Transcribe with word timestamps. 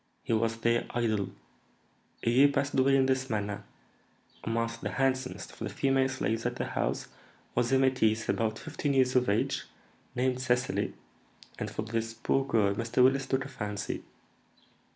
He 0.23 0.33
was 0.33 0.57
their 0.57 0.87
idol. 0.95 1.29
A 2.23 2.29
year 2.31 2.47
passed 2.47 2.73
away 2.73 2.95
in 2.95 3.05
this 3.05 3.29
manner. 3.29 3.63
Amongst 4.43 4.81
the 4.81 4.89
handsomest 4.93 5.51
of 5.51 5.59
the 5.59 5.69
female 5.69 6.09
slaves 6.09 6.43
at 6.47 6.55
the 6.55 6.65
house 6.65 7.07
was 7.53 7.71
a 7.71 7.75
métisse, 7.77 8.27
about 8.27 8.57
fifteen 8.57 8.95
years 8.95 9.15
of 9.15 9.29
age, 9.29 9.65
named 10.15 10.41
Cecily, 10.41 10.95
and 11.59 11.69
for 11.69 11.83
this 11.83 12.15
poor 12.15 12.43
girl 12.47 12.73
Mr. 12.73 13.03
Willis 13.03 13.27
took 13.27 13.45
a 13.45 13.47
fancy. 13.47 14.03